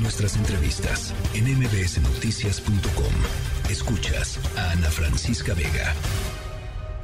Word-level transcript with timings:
Nuestras 0.00 0.36
entrevistas 0.36 1.14
en 1.34 1.44
mbsnoticias.com. 1.44 3.70
Escuchas 3.70 4.40
a 4.58 4.72
Ana 4.72 4.90
Francisca 4.90 5.54
Vega. 5.54 5.94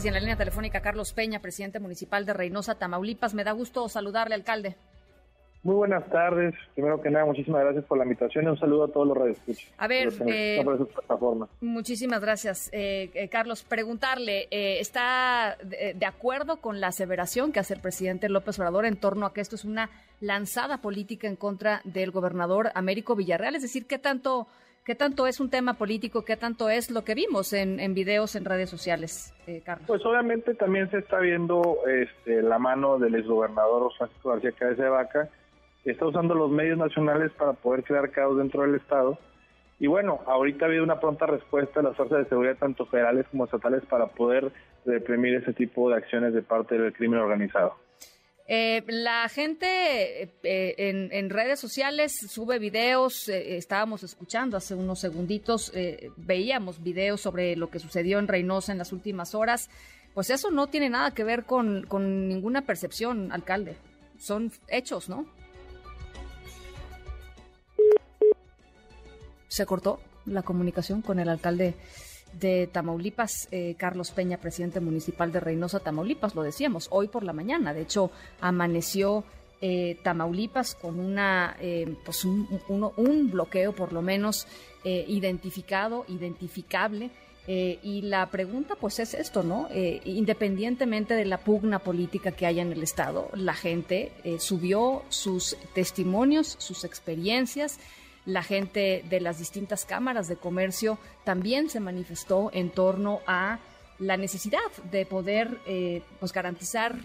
Y 0.02 0.08
en 0.08 0.14
la 0.14 0.20
línea 0.20 0.36
telefónica 0.36 0.80
Carlos 0.80 1.12
Peña, 1.12 1.40
presidente 1.40 1.78
municipal 1.78 2.26
de 2.26 2.32
Reynosa, 2.32 2.74
Tamaulipas. 2.74 3.34
Me 3.34 3.44
da 3.44 3.52
gusto 3.52 3.88
saludarle, 3.88 4.34
alcalde. 4.34 4.76
Muy 5.62 5.74
buenas 5.74 6.08
tardes. 6.08 6.54
Primero 6.72 7.02
que 7.02 7.10
nada, 7.10 7.26
muchísimas 7.26 7.60
gracias 7.62 7.84
por 7.84 7.98
la 7.98 8.04
invitación 8.04 8.44
y 8.44 8.48
un 8.48 8.58
saludo 8.58 8.84
a 8.84 8.88
todos 8.88 9.06
los 9.06 9.16
radioescuchas. 9.16 9.70
A 9.76 9.86
ver, 9.88 10.08
eh, 10.26 10.64
muchísimas 11.60 12.22
gracias, 12.22 12.70
eh, 12.72 13.10
eh, 13.12 13.28
Carlos. 13.28 13.62
Preguntarle, 13.62 14.48
¿está 14.50 15.58
de, 15.62 16.06
acuerdo 16.06 16.62
con 16.62 16.80
la 16.80 16.86
aseveración 16.86 17.52
que 17.52 17.60
hace 17.60 17.74
el 17.74 17.80
presidente 17.80 18.30
López 18.30 18.58
Obrador 18.58 18.86
en 18.86 18.96
torno 18.96 19.26
a 19.26 19.34
que 19.34 19.42
esto 19.42 19.54
es 19.54 19.66
una 19.66 19.90
lanzada 20.20 20.78
política 20.78 21.28
en 21.28 21.36
contra 21.36 21.82
del 21.84 22.10
gobernador 22.10 22.70
Américo 22.74 23.14
Villarreal? 23.14 23.54
Es 23.54 23.62
decir, 23.62 23.86
¿qué 23.86 23.98
tanto, 23.98 24.46
qué 24.86 24.94
tanto 24.94 25.26
es 25.26 25.40
un 25.40 25.50
tema 25.50 25.74
político? 25.74 26.24
¿Qué 26.24 26.38
tanto 26.38 26.70
es 26.70 26.90
lo 26.90 27.04
que 27.04 27.14
vimos 27.14 27.52
en, 27.52 27.80
en 27.80 27.92
videos 27.92 28.34
en 28.34 28.46
redes 28.46 28.70
sociales, 28.70 29.34
Carlos? 29.62 29.86
Pues 29.86 30.06
obviamente 30.06 30.54
también 30.54 30.90
se 30.90 31.00
está 31.00 31.18
viendo 31.18 31.80
este, 31.86 32.40
la 32.40 32.58
mano 32.58 32.98
del 32.98 33.14
exgobernador 33.14 33.92
Francisco 33.98 34.30
García 34.30 34.52
Cabeza 34.52 34.84
de 34.84 34.88
Vaca 34.88 35.28
está 35.84 36.06
usando 36.06 36.34
los 36.34 36.50
medios 36.50 36.78
nacionales 36.78 37.32
para 37.32 37.52
poder 37.54 37.84
crear 37.84 38.10
caos 38.10 38.36
dentro 38.36 38.62
del 38.62 38.74
Estado. 38.74 39.18
Y 39.78 39.86
bueno, 39.86 40.20
ahorita 40.26 40.64
ha 40.64 40.68
habido 40.68 40.84
una 40.84 41.00
pronta 41.00 41.26
respuesta 41.26 41.80
de 41.80 41.88
las 41.88 41.96
fuerzas 41.96 42.18
de 42.18 42.28
seguridad, 42.28 42.56
tanto 42.58 42.84
federales 42.86 43.26
como 43.30 43.46
estatales, 43.46 43.82
para 43.86 44.08
poder 44.08 44.52
reprimir 44.84 45.36
ese 45.36 45.54
tipo 45.54 45.88
de 45.88 45.96
acciones 45.96 46.34
de 46.34 46.42
parte 46.42 46.76
del 46.78 46.92
crimen 46.92 47.20
organizado. 47.20 47.76
Eh, 48.52 48.82
la 48.88 49.28
gente 49.28 50.22
eh, 50.42 51.08
en, 51.12 51.30
redes 51.30 51.60
sociales 51.60 52.18
sube 52.28 52.58
videos, 52.58 53.28
eh, 53.28 53.56
estábamos 53.56 54.02
escuchando 54.02 54.56
hace 54.56 54.74
unos 54.74 54.98
segunditos, 54.98 55.72
veíamos 56.16 56.82
videos 56.82 57.20
sobre 57.20 57.54
lo 57.54 57.70
que 57.70 57.78
sucedió 57.78 58.18
en 58.18 58.26
Reynosa 58.26 58.72
en 58.72 58.78
las 58.78 58.92
últimas 58.92 59.36
horas. 59.36 59.70
Pues 60.14 60.30
eso 60.30 60.50
no 60.50 60.66
tiene 60.66 60.90
nada 60.90 61.12
que 61.12 61.22
ver 61.22 61.44
con, 61.44 61.86
con 61.86 62.26
ninguna 62.26 62.62
percepción, 62.62 63.30
alcalde. 63.30 63.76
Son 64.18 64.50
hechos, 64.68 65.08
¿no? 65.08 65.26
Se 69.50 69.66
cortó 69.66 69.98
la 70.26 70.42
comunicación 70.42 71.02
con 71.02 71.18
el 71.18 71.28
alcalde 71.28 71.74
de 72.32 72.68
Tamaulipas, 72.68 73.48
eh, 73.50 73.74
Carlos 73.76 74.12
Peña, 74.12 74.38
presidente 74.38 74.78
municipal 74.78 75.32
de 75.32 75.40
Reynosa, 75.40 75.80
Tamaulipas, 75.80 76.36
lo 76.36 76.44
decíamos, 76.44 76.86
hoy 76.90 77.08
por 77.08 77.24
la 77.24 77.32
mañana. 77.32 77.74
De 77.74 77.82
hecho, 77.82 78.12
amaneció 78.40 79.24
eh, 79.60 79.98
Tamaulipas 80.04 80.76
con 80.76 81.00
una, 81.00 81.56
eh, 81.60 81.96
pues 82.04 82.24
un, 82.24 82.46
un, 82.68 83.30
bloqueo 83.30 83.74
por 83.74 83.92
lo 83.92 84.02
menos 84.02 84.46
identificado, 84.82 86.06
identificable. 86.08 87.10
y 87.46 88.02
la 88.02 88.30
pregunta 88.30 88.76
pues 88.76 88.98
es 88.98 89.12
esto, 89.12 89.42
¿no? 89.42 89.68
independientemente 90.04 91.14
de 91.14 91.26
la 91.26 91.36
pugna 91.36 91.80
política 91.80 92.32
que 92.32 92.46
haya 92.46 92.62
en 92.62 92.72
el 92.72 92.82
Estado, 92.82 93.28
la 93.34 93.52
gente 93.52 94.12
subió 94.38 95.02
sus 95.10 95.58
testimonios, 95.74 96.56
sus 96.58 96.84
experiencias, 96.84 97.78
la 98.32 98.42
gente 98.42 99.04
de 99.08 99.20
las 99.20 99.38
distintas 99.38 99.84
cámaras 99.84 100.28
de 100.28 100.36
comercio 100.36 100.98
también 101.24 101.68
se 101.68 101.80
manifestó 101.80 102.50
en 102.52 102.70
torno 102.70 103.20
a 103.26 103.58
la 104.00 104.16
necesidad 104.16 104.58
de 104.90 105.04
poder 105.04 105.58
eh, 105.66 106.02
pues 106.18 106.32
garantizar 106.32 106.96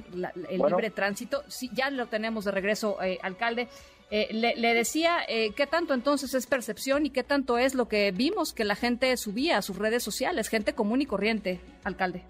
el 0.50 0.62
libre 0.62 0.90
tránsito. 0.90 1.44
Sí, 1.48 1.70
ya 1.74 1.90
lo 1.90 2.08
tenemos 2.08 2.46
de 2.46 2.52
regreso, 2.52 3.02
eh, 3.04 3.20
alcalde. 3.22 3.68
Eh, 4.12 4.34
le, 4.34 4.74
decía, 4.74 5.26
¿qué 5.28 5.68
tanto 5.68 5.94
entonces 5.94 6.34
es 6.36 6.46
percepción 6.46 7.06
y 7.06 7.10
qué 7.10 7.24
tanto 7.24 7.58
es 7.58 7.74
lo 7.74 7.88
que 7.88 8.12
vimos 8.12 8.54
que 8.54 8.64
la 8.64 8.76
gente 8.76 9.18
subía 9.18 9.58
a 9.58 9.62
sus 9.62 9.78
redes 9.78 10.04
sociales, 10.04 10.48
gente 10.48 10.74
común 10.74 11.02
y 11.02 11.06
corriente, 11.06 11.60
alcalde? 11.84 12.22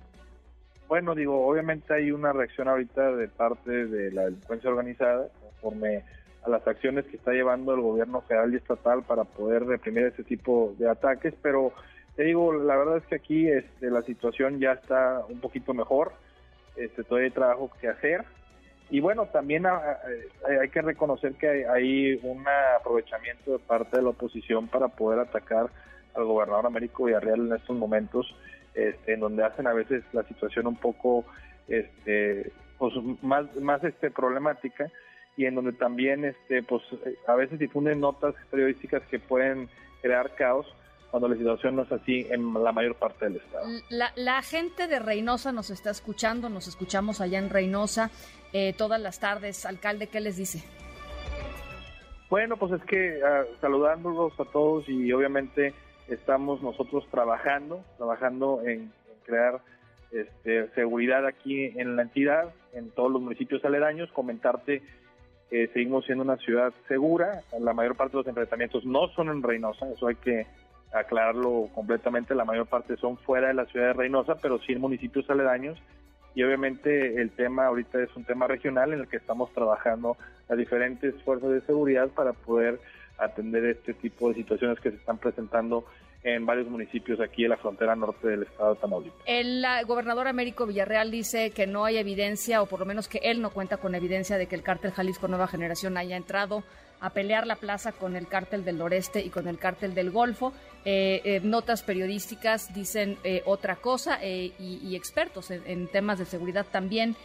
Bueno, 0.88 1.14
digo, 1.14 1.46
obviamente 1.46 1.94
hay 1.94 2.12
una 2.12 2.32
reacción 2.32 2.70
ahorita 2.70 3.12
de 3.16 3.28
parte 3.28 3.88
de 3.88 4.12
la 4.12 4.26
delincuencia 4.26 4.70
organizada, 4.70 5.28
conforme 5.42 6.04
a 6.46 6.50
las 6.50 6.68
acciones 6.68 7.06
que 7.06 7.18
está 7.18 7.32
llevando 7.32 7.74
el 7.74 7.82
gobierno 7.82 8.22
federal 8.22 8.54
y 8.54 8.58
estatal 8.58 9.04
para 9.04 9.24
poder 9.24 9.66
reprimir 9.66 10.06
ese 10.06 10.24
tipo 10.24 10.76
de 10.78 10.90
ataques, 10.90 11.34
pero 11.42 11.74
te 12.16 12.24
digo, 12.24 12.54
la 12.54 12.78
verdad 12.78 12.98
es 12.98 13.06
que 13.06 13.16
aquí 13.16 13.50
este, 13.50 13.90
la 13.90 14.02
situación 14.04 14.60
ya 14.60 14.74
está 14.74 15.24
un 15.28 15.40
poquito 15.40 15.74
mejor, 15.74 16.14
este, 16.76 17.04
todavía 17.04 17.28
hay 17.28 17.34
trabajo 17.34 17.72
que 17.82 17.88
hacer, 17.88 18.26
y 18.90 19.00
bueno, 19.00 19.26
también 19.26 19.66
ah, 19.66 19.82
ah, 19.84 20.62
hay 20.62 20.70
que 20.70 20.82
reconocer 20.82 21.34
que 21.34 21.68
hay, 21.68 22.20
un 22.22 22.46
aprovechamiento 22.80 23.54
de 23.54 23.60
parte 23.60 23.98
de 23.98 24.04
la 24.04 24.10
oposición 24.10 24.68
para 24.68 24.90
poder 24.90 25.20
atacar 25.20 25.70
al 26.14 26.24
gobernador 26.26 26.68
Américo 26.68 27.06
Villarreal 27.06 27.48
en 27.48 27.54
estos 27.54 27.76
momentos, 27.76 28.36
este, 28.76 29.14
en 29.14 29.22
donde 29.22 29.44
hacen 29.44 29.68
a 29.68 29.74
veces 29.74 30.04
la 30.14 30.24
situación 30.24 30.68
un 30.68 30.76
poco 30.76 31.26
este, 31.68 32.52
pues, 32.78 32.94
más, 33.24 33.54
más 33.56 33.84
este, 33.84 34.12
problemática 34.12 34.92
y 35.38 35.46
en 35.46 35.56
donde 35.56 35.74
también 35.74 36.26
este 36.26 36.64
pues 36.64 36.84
a 37.28 37.36
veces 37.36 37.60
difunden 37.60 38.00
notas 38.00 38.36
periodísticas 38.50 39.04
que 39.10 39.20
pueden 39.20 39.70
crear 40.02 40.34
caos 40.36 40.68
cuando 41.12 41.30
la 41.30 41.36
situación 41.36 41.78
no 41.78 41.84
es 41.84 41.92
así 41.92 42.28
en 42.30 42.54
la 42.54 42.72
mayor 42.72 42.96
parte 42.96 43.26
del 43.26 43.38
estado. 43.38 43.68
La, 43.90 44.42
gente 44.42 44.88
de 44.88 45.00
Reynosa 45.00 45.54
nos 45.54 45.70
está 45.70 45.90
escuchando, 45.90 46.50
nos 46.50 46.68
escuchamos 46.68 47.22
allá 47.22 47.40
en 47.40 47.50
Reynosa 47.50 48.12
eh, 48.52 48.74
todas 48.78 49.00
las 49.00 49.20
tardes. 49.20 49.66
Alcalde, 49.66 50.08
¿qué 50.08 50.20
les 50.20 50.36
dice? 50.36 50.62
Bueno, 52.30 52.58
pues 52.58 52.74
es 52.74 52.84
que 52.84 53.20
uh, 53.20 53.62
saludándolos 53.62 54.38
a 54.40 54.46
todos 54.46 54.90
y 54.90 55.14
obviamente 55.14 55.74
estamos 56.10 56.62
nosotros 56.62 57.08
trabajando, 57.10 57.84
trabajando 57.98 58.62
en, 58.66 58.92
crear 59.26 59.62
este, 60.12 60.70
seguridad 60.74 61.26
aquí 61.26 61.66
en 61.80 61.96
la 61.96 62.02
entidad, 62.02 62.54
en 62.74 62.90
todos 62.92 63.12
los 63.12 63.22
municipios 63.22 63.64
aledaños, 63.64 64.12
comentarte 64.12 64.82
seguimos 65.50 66.06
siendo 66.06 66.24
una 66.24 66.38
ciudad 66.38 66.74
segura. 66.88 67.42
La 67.60 67.74
mayor 67.74 67.96
parte 67.96 68.14
de 68.14 68.24
los 68.24 68.28
enfrentamientos 68.28 68.86
no 68.86 69.08
son 69.10 69.30
en 69.30 69.44
Reynosa, 69.44 69.90
eso 69.90 70.08
hay 70.08 70.16
que 70.16 70.46
aclararlo 70.94 71.70
completamente. 71.74 72.36
La 72.36 72.46
mayor 72.46 72.68
parte 72.68 72.98
son 72.98 73.18
fuera 73.18 73.50
de 73.50 73.54
la 73.54 73.66
ciudad 73.66 73.88
de 73.88 73.94
Reynosa, 73.94 74.36
pero 74.36 74.60
sí 74.60 74.74
en 74.74 74.82
municipios 74.82 75.30
aledaños. 75.30 75.78
Y 76.34 76.44
obviamente 76.44 77.22
el 77.22 77.32
tema 77.32 77.68
ahorita 77.68 78.02
es 78.02 78.14
un 78.16 78.26
tema 78.26 78.48
regional 78.48 78.94
en 78.94 79.00
el 79.02 79.08
que 79.08 79.18
estamos 79.18 79.52
trabajando 79.54 80.18
a 80.50 80.56
diferentes 80.56 81.16
fuerzas 81.24 81.50
de 81.50 81.62
seguridad 81.62 82.10
para 82.10 82.34
poder 82.34 82.80
atender 83.18 83.64
este 83.66 83.94
tipo 83.94 84.30
de 84.30 84.36
situaciones 84.36 84.80
que 84.80 84.92
se 84.92 84.98
están 84.98 85.18
presentando 85.18 85.86
en 86.26 86.46
varios 86.46 86.68
municipios 86.68 87.20
aquí 87.20 87.44
en 87.44 87.52
la 87.52 87.58
frontera 87.58 87.96
norte 87.96 88.28
del 88.28 88.44
estado 88.44 88.74
de 88.74 88.82
Tamaulipas. 88.82 89.22
El 89.26 89.64
gobernador 89.86 90.28
Américo 90.28 90.66
Villarreal 90.66 91.12
dice 91.12 91.52
que 91.52 91.68
no 91.68 91.86
hay 91.86 91.98
evidencia, 91.98 92.64
o 92.64 92.66
por 92.66 92.80
lo 92.80 92.86
menos 92.86 93.08
que 93.08 93.20
él 93.20 93.42
no 93.42 93.52
cuenta 93.52 93.78
con 93.78 93.94
evidencia 93.94 94.38
de 94.38 94.48
que 94.48 94.56
el 94.56 94.64
cártel 94.64 94.92
Jalisco 94.92 95.28
Nueva 95.28 95.48
Generación 95.48 95.98
haya 95.98 96.18
entrado 96.18 96.64
a 97.00 97.12
pelear 97.12 97.46
la 97.46 97.58
plaza 97.58 97.92
con 97.92 98.16
el 98.16 98.28
cártel 98.28 98.66
del 98.66 98.80
noreste 98.80 99.22
y 99.22 99.30
con 99.30 99.48
el 99.48 99.60
cártel 99.60 99.94
del 99.94 100.10
Golfo. 100.10 100.54
Eh, 100.84 101.22
eh, 101.24 101.42
notas 101.44 101.84
periodísticas 101.84 102.74
dicen 102.74 103.18
eh, 103.24 103.44
otra 103.46 103.76
cosa 103.76 104.24
y, 104.24 104.96
expertos 104.96 105.52
en, 105.52 105.88
temas 105.88 106.18
de 106.18 106.26
seguridad 106.26 106.66
también. 106.72 107.16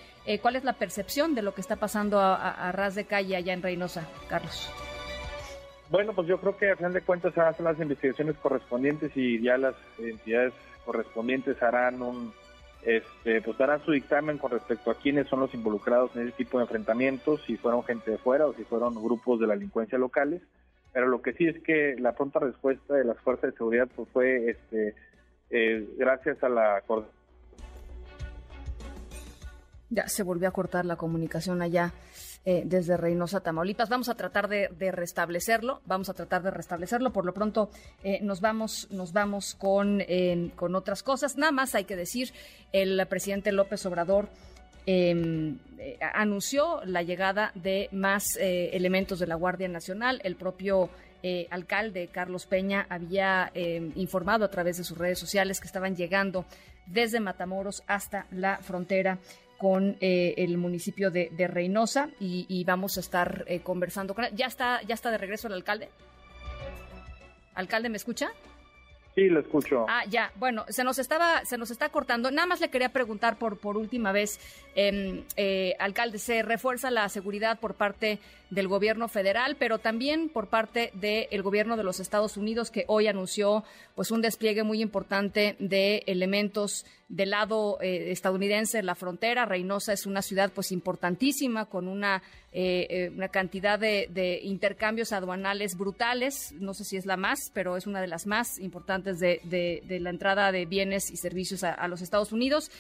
¿Cuál 0.43 0.57
es 0.57 0.65
la 0.65 0.75
percepción 0.75 1.35
de 1.35 1.43
lo 1.43 1.55
que 1.55 1.61
está 1.61 1.77
pasando 1.77 2.21
a, 2.21 2.35
a 2.35 2.73
ras 2.73 2.95
de 2.95 3.05
calle 3.07 3.37
allá 3.37 3.53
en 3.53 3.63
Reynosa, 3.63 4.07
Carlos? 4.29 4.71
Bueno, 5.91 6.13
pues 6.15 6.29
yo 6.29 6.41
creo 6.41 6.57
que 6.57 6.71
a 6.71 6.77
final 6.77 6.93
de 6.93 7.03
cuentas 7.03 7.35
se 7.35 7.41
hacen 7.41 7.65
las 7.65 7.81
investigaciones 7.81 8.37
correspondientes 8.37 9.11
y 9.17 9.43
ya 9.43 9.59
las 9.59 9.75
entidades 9.99 10.53
correspondientes 10.85 11.61
harán 11.63 12.01
un, 12.01 12.33
este, 12.83 13.43
pues 13.43 13.59
darán 13.59 13.85
su 13.85 13.91
dictamen 13.91 14.39
con 14.39 14.53
respecto 14.53 14.93
a 14.93 14.95
quiénes 14.95 15.27
son 15.27 15.41
los 15.41 15.53
involucrados 15.53 16.15
en 16.15 16.29
ese 16.29 16.37
tipo 16.37 16.59
de 16.59 16.65
enfrentamientos, 16.65 17.43
si 17.45 17.57
fueron 17.57 17.83
gente 17.83 18.13
de 18.13 18.19
fuera 18.19 18.47
o 18.47 18.55
si 18.55 18.63
fueron 18.63 18.95
grupos 18.95 19.41
de 19.41 19.49
la 19.49 19.55
delincuencia 19.55 19.99
locales. 19.99 20.43
Pero 20.93 21.09
lo 21.09 21.23
que 21.23 21.33
sí 21.33 21.47
es 21.47 21.61
que 21.63 21.97
la 21.99 22.13
pronta 22.13 22.39
respuesta 22.39 22.95
de 22.95 23.05
las 23.05 23.19
fuerzas 23.19 23.51
de 23.51 23.57
seguridad 23.57 23.89
pues 23.95 24.09
fue, 24.13 24.51
este, 24.51 24.95
eh, 25.51 25.89
gracias 25.99 26.43
a 26.45 26.49
la 26.49 26.83
ya 29.93 30.07
se 30.07 30.23
volvió 30.23 30.49
a 30.49 30.53
cortar 30.53 30.87
la 30.87 30.95
comunicación 30.95 31.63
allá 31.63 31.93
eh, 32.47 32.63
desde 32.65 32.97
Reynosa, 32.97 33.41
Tamaulipas. 33.41 33.91
Vamos 33.91 34.09
a 34.09 34.15
tratar 34.15 34.49
de, 34.49 34.69
restablecerlo, 34.93 35.83
vamos 35.85 36.09
a 36.09 36.15
tratar 36.15 36.43
de 36.43 36.51
restablecerlo. 36.51 37.13
Por 37.13 37.27
lo 37.27 37.35
pronto 37.35 37.69
eh, 38.03 38.19
nos 38.23 38.41
vamos, 38.41 38.89
nos 38.91 39.13
vamos 39.13 39.55
con, 39.55 40.03
con 40.57 40.75
otras 40.75 41.03
cosas. 41.03 41.37
Nada 41.37 41.53
más 41.53 41.75
hay 41.75 41.85
que 41.85 41.97
decir, 41.97 42.33
el 42.73 43.07
presidente 43.09 43.53
López 43.53 43.85
Obrador 43.85 44.31
em, 44.87 45.59
eh, 45.79 45.99
anunció 46.15 46.83
la 46.87 47.03
llegada 47.03 47.53
de 47.55 47.91
más 47.93 48.39
elementos 48.41 49.19
de 49.19 49.27
la 49.27 49.35
Guardia 49.35 49.69
Nacional. 49.69 50.23
El 50.25 50.37
propio 50.37 50.89
alcalde 51.51 52.09
Carlos 52.11 52.47
Peña 52.47 52.87
había 52.89 53.51
em, 53.53 53.93
informado 53.97 54.47
a 54.47 54.51
través 54.51 54.79
de 54.79 54.85
sus 54.85 54.97
redes 54.97 55.19
sociales 55.19 55.61
que 55.61 55.67
estaban 55.67 55.95
llegando 55.95 56.47
desde 56.87 57.21
Matamoros 57.21 57.83
hasta 57.87 58.27
la 58.31 58.57
frontera 58.63 59.19
con 59.61 59.99
eh, 60.01 60.33
el 60.39 60.57
municipio 60.57 61.11
de, 61.11 61.29
Reynosa 61.47 62.09
y, 62.19 62.65
vamos 62.65 62.97
a 62.97 63.01
estar 63.01 63.45
eh, 63.47 63.61
conversando 63.61 64.15
con 64.15 64.25
¿Ya 64.35 64.47
está, 64.47 64.81
¿Ya 64.85 64.95
está 64.95 65.11
de 65.11 65.19
regreso 65.19 65.49
el 65.49 65.53
alcalde? 65.53 65.91
¿Alcalde, 67.55 67.91
me 67.91 67.99
escucha? 67.99 68.31
Sí, 69.21 69.29
lo 69.29 69.41
escucho. 69.41 69.85
Ah, 69.87 70.03
ya. 70.09 70.33
Bueno, 70.37 70.65
se 70.71 70.83
nos 70.83 70.99
estaba, 70.99 71.45
se 71.45 71.59
nos 71.59 71.71
está 71.71 71.91
cortando. 71.91 72.31
Nada 72.31 72.47
más 72.47 72.59
le 72.59 72.71
quería 72.71 72.89
preguntar 72.89 73.37
por 73.37 73.59
por 73.59 73.77
última 73.77 74.13
vez, 74.13 74.41
em, 74.75 75.25
eh, 75.37 75.75
alcalde, 75.79 76.19
se 76.19 76.43
refuerza 76.43 76.91
la 76.91 77.07
seguridad 77.11 77.61
por 77.61 77.75
parte 77.75 78.19
del 78.49 78.67
gobierno 78.67 79.09
federal, 79.09 79.57
pero 79.59 79.79
también 79.79 80.31
por 80.31 80.47
parte 80.47 80.91
del 80.95 81.43
gobierno 81.43 81.77
de 81.77 81.85
los 81.85 82.01
Estados 82.01 82.39
Unidos, 82.39 82.71
que 82.71 82.87
hoy 82.89 83.09
anunció 83.09 83.63
pues 83.95 84.11
un 84.11 84.23
despliegue 84.23 84.63
muy 84.63 84.81
importante 84.81 85.55
de 85.59 86.03
elementos 86.07 86.87
del 87.11 87.31
lado 87.31 87.79
eh, 87.83 88.13
estadounidense 88.13 88.79
en 88.79 88.87
la 88.87 88.95
frontera. 88.95 89.45
Reynosa 89.45 89.93
es 89.93 90.07
una 90.07 90.23
ciudad 90.23 90.51
pues 90.55 90.73
importantísima 90.73 91.67
con 91.67 91.89
una, 91.89 92.23
eh, 92.53 93.13
una 93.15 93.29
cantidad 93.29 93.79
de, 93.79 94.41
intercambios 94.43 95.13
aduanales 95.13 95.77
brutales. 95.77 96.53
No 96.59 96.75
sé 96.75 96.85
si 96.85 96.97
es 96.97 97.07
la 97.07 97.17
más, 97.17 97.51
pero 97.55 97.77
es 97.77 97.87
una 97.87 98.01
de 98.01 98.07
las 98.07 98.27
más 98.27 98.59
importantes 98.59 99.21
de, 99.21 99.83
la 99.89 100.11
entrada 100.11 100.53
de 100.53 100.67
bienes 100.67 101.11
y 101.11 101.17
servicios 101.17 101.65
a 101.65 101.89
los 101.89 102.03
Estados 102.03 102.33
Unidos. 102.33 102.71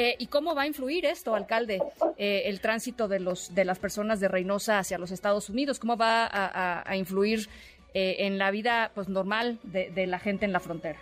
Eh, 0.00 0.14
¿Y 0.20 0.26
cómo 0.28 0.54
va 0.54 0.62
a 0.62 0.66
influir 0.68 1.04
esto, 1.06 1.34
alcalde, 1.34 1.80
eh, 2.16 2.42
el 2.46 2.60
tránsito 2.60 3.08
de, 3.08 3.18
los, 3.18 3.52
de 3.54 3.64
las 3.64 3.80
personas 3.80 4.20
de 4.20 4.28
Reynosa 4.28 4.78
hacia 4.78 4.96
los 4.96 5.10
Estados 5.10 5.50
Unidos? 5.50 5.80
¿Cómo 5.80 5.96
va 5.96 6.28
a, 6.30 6.96
influir 6.96 7.48
eh, 7.94 8.16
en 8.20 8.38
la 8.38 8.52
vida 8.52 8.92
pues, 8.94 9.08
normal 9.08 9.58
de, 9.64 10.06
la 10.06 10.20
gente 10.20 10.44
en 10.44 10.52
la 10.52 10.60
frontera? 10.60 11.00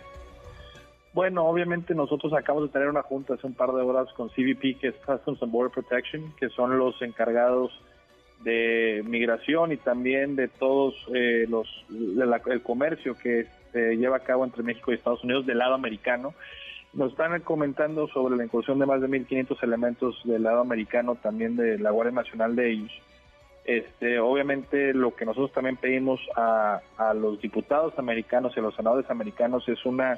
Bueno, 1.13 1.45
obviamente 1.45 1.93
nosotros 1.93 2.33
acabamos 2.33 2.69
de 2.69 2.73
tener 2.73 2.89
una 2.89 3.03
junta 3.03 3.35
hace 3.35 3.45
un 3.45 3.53
par 3.53 3.71
de 3.71 3.81
horas 3.81 4.11
con 4.13 4.29
CBP, 4.29 4.79
que 4.79 4.87
es 4.87 4.95
Customs 5.05 5.43
and 5.43 5.51
Border 5.51 5.71
Protection, 5.71 6.33
que 6.39 6.49
son 6.49 6.77
los 6.79 6.99
encargados 7.01 7.71
de 8.43 9.03
migración 9.05 9.71
y 9.71 9.77
también 9.77 10.35
de 10.35 10.47
todos 10.47 10.95
los 11.47 11.67
el 11.89 12.61
comercio 12.61 13.17
que 13.17 13.47
se 13.71 13.97
lleva 13.97 14.17
a 14.17 14.21
cabo 14.21 14.45
entre 14.45 14.63
México 14.63 14.91
y 14.91 14.95
Estados 14.95 15.23
Unidos 15.23 15.45
del 15.45 15.59
lado 15.59 15.73
americano. 15.73 16.33
Nos 16.93 17.11
están 17.11 17.39
comentando 17.41 18.07
sobre 18.07 18.37
la 18.37 18.43
incursión 18.43 18.79
de 18.79 18.85
más 18.85 19.01
de 19.01 19.07
1.500 19.07 19.61
elementos 19.61 20.19
del 20.23 20.43
lado 20.43 20.61
americano, 20.61 21.15
también 21.15 21.55
de 21.55 21.77
la 21.77 21.91
Guardia 21.91 22.13
Nacional 22.13 22.55
de 22.55 22.71
ellos. 22.71 22.91
Este, 23.65 24.19
obviamente 24.19 24.93
lo 24.93 25.13
que 25.13 25.25
nosotros 25.25 25.51
también 25.51 25.75
pedimos 25.75 26.21
a, 26.37 26.79
a 26.97 27.13
los 27.13 27.41
diputados 27.41 27.93
americanos 27.99 28.53
y 28.55 28.59
a 28.61 28.63
los 28.63 28.75
senadores 28.75 29.09
americanos 29.11 29.67
es 29.67 29.85
una 29.85 30.17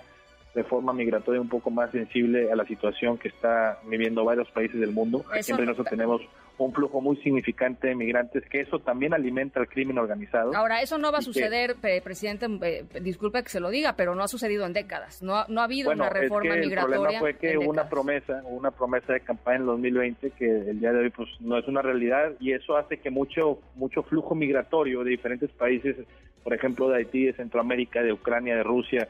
reforma 0.53 0.93
migratoria 0.93 1.41
un 1.41 1.49
poco 1.49 1.71
más 1.71 1.91
sensible 1.91 2.51
a 2.51 2.55
la 2.55 2.65
situación 2.65 3.17
que 3.17 3.29
está 3.29 3.79
viviendo 3.85 4.23
varios 4.23 4.49
países 4.51 4.79
del 4.79 4.91
mundo. 4.91 5.25
Siempre 5.41 5.65
nosotros 5.65 5.89
tenemos 5.89 6.21
un 6.65 6.73
flujo 6.73 7.01
muy 7.01 7.17
significante 7.17 7.87
de 7.87 7.95
migrantes, 7.95 8.43
que 8.49 8.61
eso 8.61 8.79
también 8.79 9.13
alimenta 9.13 9.59
el 9.59 9.67
crimen 9.67 9.97
organizado. 9.97 10.55
Ahora, 10.55 10.81
eso 10.81 10.97
no 10.97 11.11
va 11.11 11.19
a 11.19 11.21
suceder, 11.21 11.75
presidente, 12.03 12.47
eh, 12.61 12.85
disculpe 13.01 13.41
que 13.43 13.49
se 13.49 13.59
lo 13.59 13.69
diga, 13.69 13.93
pero 13.93 14.15
no 14.15 14.23
ha 14.23 14.27
sucedido 14.27 14.65
en 14.65 14.73
décadas. 14.73 15.21
No, 15.23 15.45
no 15.47 15.61
ha 15.61 15.63
habido 15.63 15.91
una 15.91 16.09
reforma 16.09 16.55
migratoria. 16.55 16.95
El 16.95 17.01
problema 17.01 17.19
fue 17.19 17.37
que 17.37 17.57
hubo 17.57 17.69
una 17.69 17.89
promesa, 17.89 18.41
una 18.45 18.71
promesa 18.71 19.13
de 19.13 19.21
campaña 19.21 19.57
en 19.57 19.61
el 19.61 19.67
2020 19.67 20.31
que 20.31 20.45
el 20.45 20.79
día 20.79 20.91
de 20.91 20.99
hoy 20.99 21.09
pues 21.09 21.29
no 21.39 21.57
es 21.57 21.67
una 21.67 21.81
realidad 21.81 22.33
y 22.39 22.51
eso 22.51 22.77
hace 22.77 22.97
que 22.97 23.09
mucho, 23.09 23.59
mucho 23.75 24.03
flujo 24.03 24.35
migratorio 24.35 25.03
de 25.03 25.11
diferentes 25.11 25.49
países, 25.51 25.95
por 26.43 26.53
ejemplo 26.53 26.89
de 26.89 26.97
Haití, 26.97 27.25
de 27.25 27.33
Centroamérica, 27.33 28.03
de 28.03 28.13
Ucrania, 28.13 28.55
de 28.55 28.63
Rusia, 28.63 29.07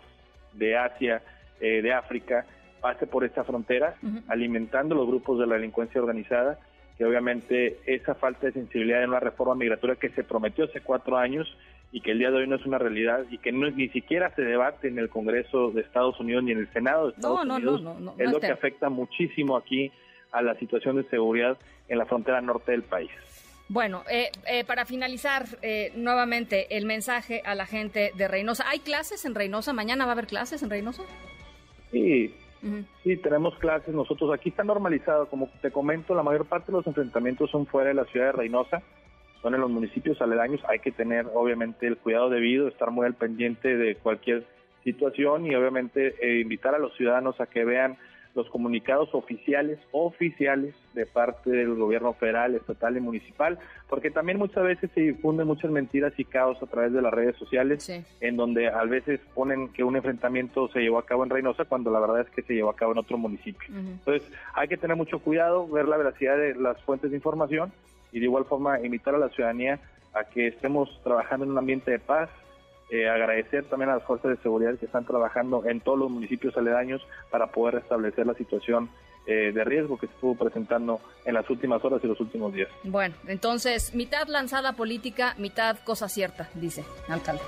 de 0.54 0.78
Asia, 0.78 1.22
eh, 1.60 1.82
de 1.82 1.94
África, 1.94 2.46
pase 2.80 3.08
por 3.08 3.26
esta 3.26 3.44
frontera, 3.44 3.96
alimentando 4.28 4.96
los 4.96 5.08
grupos 5.08 5.40
de 5.40 5.48
la 5.48 5.56
delincuencia 5.56 6.00
organizada 6.00 6.58
que 7.00 7.06
obviamente 7.06 7.80
esa 7.86 8.14
falta 8.14 8.48
de 8.48 8.52
sensibilidad 8.52 9.02
en 9.02 9.12
una 9.12 9.22
reforma 9.22 9.56
migratoria 9.56 9.96
que 9.96 10.10
se 10.10 10.26
prometió 10.26 10.66
hace 10.66 10.82
cuatro 10.82 11.16
años 11.16 11.48
y 11.94 12.02
que 12.02 12.12
el 12.12 12.20
día 12.20 12.30
de 12.30 12.40
hoy 12.40 12.48
no 12.48 12.58
es 12.58 12.66
una 12.66 12.78
realidad 12.78 13.26
y 13.32 13.38
que 13.38 13.54
no, 13.54 13.72
ni 13.72 13.88
siquiera 13.88 14.36
se 14.36 14.42
debate 14.42 14.90
en 14.90 15.00
el 15.00 15.08
Congreso 15.08 15.72
de 15.72 15.80
Estados 15.80 16.20
Unidos 16.20 16.44
ni 16.44 16.52
en 16.52 16.58
el 16.58 16.74
Senado 16.74 17.06
de 17.06 17.14
Estados 17.16 17.46
Unidos, 17.46 17.82
es 18.18 18.30
lo 18.30 18.42
que 18.42 18.52
afecta 18.52 18.90
muchísimo 18.90 19.56
aquí 19.56 19.94
a 20.34 20.42
la 20.42 20.56
situación 20.56 20.98
de 20.98 21.06
seguridad 21.06 21.58
en 21.88 22.00
la 22.00 22.06
frontera 22.06 22.42
norte 22.42 22.74
del 22.74 22.84
país. 22.84 23.10
Bueno, 23.70 24.04
eh, 24.12 24.30
eh, 24.46 24.66
para 24.66 24.84
finalizar 24.86 25.46
eh, 25.62 25.94
nuevamente 25.96 26.76
el 26.76 26.86
mensaje 26.86 27.42
a 27.46 27.56
la 27.56 27.66
gente 27.66 28.12
de 28.18 28.28
Reynosa. 28.28 28.66
¿Hay 28.68 28.80
clases 28.80 29.24
en 29.24 29.36
Reynosa? 29.36 29.72
¿Mañana 29.72 30.04
va 30.04 30.12
a 30.12 30.14
haber 30.16 30.28
clases 30.28 30.64
en 30.64 30.70
Reynosa? 30.70 31.04
Sí, 31.94 32.36
Sí, 33.04 33.18
tenemos 33.18 33.58
clases 33.58 33.94
nosotros. 33.94 34.34
Aquí 34.34 34.50
está 34.50 34.64
normalizado, 34.64 35.28
como 35.28 35.50
te 35.62 35.72
comento, 35.72 36.14
la 36.14 36.24
mayor 36.24 36.46
parte 36.46 36.72
de 36.72 36.78
los 36.78 36.88
enfrentamientos 36.88 37.50
son 37.52 37.66
fuera 37.66 37.90
de 37.90 37.96
la 37.96 38.06
ciudad 38.06 38.28
de 38.28 38.32
Reynosa, 38.34 38.82
son 39.42 39.56
en 39.56 39.62
los 39.62 39.70
municipios 39.70 40.22
aledaños. 40.22 40.62
Hay 40.68 40.80
que 40.80 40.92
tener, 40.92 41.28
obviamente, 41.34 41.88
el 41.88 41.98
cuidado 41.98 42.30
debido, 42.30 42.68
estar 42.68 42.92
muy 42.92 43.06
al 43.06 43.14
pendiente 43.14 43.78
de 43.78 43.96
cualquier 43.96 44.46
situación 44.84 45.46
y, 45.46 45.56
obviamente, 45.56 46.16
eh, 46.22 46.42
invitar 46.42 46.76
a 46.76 46.80
los 46.80 46.96
ciudadanos 46.96 47.40
a 47.40 47.46
que 47.46 47.64
vean 47.64 47.98
los 48.40 48.50
comunicados 48.50 49.10
oficiales, 49.14 49.80
oficiales 49.92 50.74
de 50.94 51.06
parte 51.06 51.50
del 51.50 51.76
gobierno 51.76 52.14
federal, 52.14 52.56
estatal 52.56 52.96
y 52.96 53.02
municipal, 53.02 53.60
porque 53.90 54.12
también 54.12 54.38
muchas 54.38 54.64
veces 54.64 54.90
se 54.96 55.02
difunden 55.02 55.46
muchas 55.46 55.70
mentiras 55.72 56.14
y 56.18 56.24
caos 56.24 56.58
a 56.64 56.66
través 56.68 56.94
de 56.94 57.02
las 57.02 57.14
redes 57.14 57.36
sociales, 57.36 57.90
en 58.22 58.38
donde 58.38 58.70
a 58.70 58.84
veces 58.86 59.20
ponen 59.36 59.68
que 59.70 59.84
un 59.84 59.98
enfrentamiento 59.98 60.70
se 60.70 60.80
llevó 60.80 61.00
a 61.00 61.06
cabo 61.06 61.26
en 61.26 61.30
Reynosa 61.30 61.66
cuando 61.66 61.92
la 61.92 62.00
verdad 62.00 62.22
es 62.22 62.30
que 62.30 62.42
se 62.42 62.54
llevó 62.54 62.70
a 62.70 62.76
cabo 62.78 62.94
en 62.94 63.00
otro 63.00 63.18
municipio. 63.18 63.68
Entonces 63.76 64.24
hay 64.54 64.70
que 64.70 64.78
tener 64.78 64.96
mucho 64.96 65.20
cuidado, 65.20 65.68
ver 65.68 65.88
la 65.88 65.98
veracidad 65.98 66.38
de 66.38 66.56
las 66.56 66.82
fuentes 66.84 67.12
de 67.12 67.18
información 67.18 67.74
y 68.14 68.20
de 68.20 68.26
igual 68.26 68.46
forma 68.46 68.80
invitar 68.80 69.16
a 69.16 69.20
la 69.20 69.30
ciudadanía 69.30 69.80
a 70.14 70.24
que 70.24 70.48
estemos 70.48 70.90
trabajando 71.04 71.46
en 71.46 71.52
un 71.52 71.58
ambiente 71.58 71.92
de 71.92 72.00
paz, 72.00 72.30
eh, 72.90 73.08
agradecer 73.08 73.66
también 73.66 73.90
a 73.92 73.96
las 73.96 74.04
fuerzas 74.04 74.32
de 74.32 74.38
seguridad 74.42 74.78
que 74.78 74.86
están 74.86 75.06
trabajando 75.06 75.64
en 75.66 75.80
todos 75.80 76.00
los 76.00 76.10
municipios 76.10 76.58
aledaños 76.58 77.06
para 77.30 77.48
poder 77.48 77.76
restablecer 77.76 78.26
la 78.26 78.34
situación 78.34 78.90
eh, 79.28 79.52
de 79.54 79.64
riesgo 79.64 79.98
que 79.98 80.08
se 80.08 80.14
estuvo 80.14 80.36
presentando 80.36 81.00
en 81.24 81.36
las 81.36 81.48
últimas 81.50 81.84
horas 81.86 82.02
y 82.04 82.08
los 82.08 82.20
últimos 82.20 82.52
días. 82.52 82.70
Bueno, 82.84 83.14
entonces, 83.28 83.94
mitad 83.94 84.28
lanzada 84.28 84.74
política, 84.74 85.36
mitad 85.38 85.78
cosa 85.84 86.10
cierta, 86.10 86.50
dice 86.56 86.84
alcalde. 87.08 87.44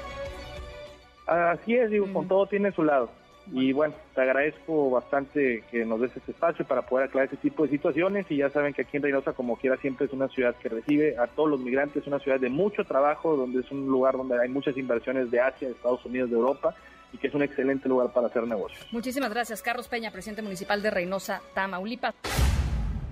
Así 1.26 1.76
es, 1.76 1.90
digo, 1.90 2.12
con 2.14 2.28
todo 2.28 2.46
tiene 2.46 2.72
su 2.72 2.84
lado. 2.84 3.10
Y 3.54 3.74
bueno, 3.74 3.94
te 4.16 4.22
agradezco 4.22 4.90
bastante 4.90 5.64
que 5.70 5.84
nos 5.84 6.00
des 6.00 6.16
este 6.16 6.32
espacio 6.32 6.66
para 6.66 6.84
poder 6.84 7.08
aclarar 7.08 7.26
este 7.26 7.50
tipo 7.50 7.64
de 7.64 7.70
situaciones 7.70 8.26
y 8.30 8.38
ya 8.38 8.50
saben 8.50 8.74
que 8.74 8.84
aquí 8.84 8.96
en 8.96 9.04
Reynosa, 9.04 9.34
como 9.34 9.58
quiera, 9.58 9.76
siempre 9.78 10.06
es 10.06 10.14
una 10.14 10.30
ciudad 10.30 10.56
que 10.56 10.70
recibe 10.70 11.18
a 11.18 11.28
todos 11.28 11.50
los 11.50 11.60
migrantes, 11.60 12.08
una 12.08 12.20
ciudad 12.20 12.40
de 12.40 12.50
mucho 12.50 12.86
trabajo, 12.86 13.36
donde 13.36 13.60
es 13.60 13.70
un 13.72 13.88
lugar 13.88 14.16
donde 14.16 14.40
hay 14.42 14.48
muchas 14.48 14.78
inversiones 14.78 15.30
de 15.32 15.42
Asia, 15.42 15.68
de 15.68 15.74
Estados 15.74 16.06
Unidos, 16.06 16.30
de 16.30 16.38
Europa 16.38 16.74
y 17.12 17.18
que 17.18 17.28
es 17.28 17.34
un 17.34 17.44
excelente 17.44 17.90
lugar 17.90 18.14
para 18.14 18.28
hacer 18.28 18.48
negocios. 18.48 18.88
Muchísimas 18.92 19.32
gracias, 19.32 19.62
Carlos 19.62 19.90
Peña, 19.90 20.12
presidente 20.12 20.42
municipal 20.42 20.82
de 20.82 20.90
Reynosa, 20.90 21.42
Tamaulipas. 21.54 22.16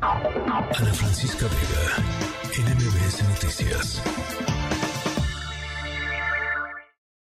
Ana 0.02 0.94
Francisca 0.94 1.46
Vega, 1.48 2.70
NMBS 2.70 3.24
Noticias. 3.28 4.59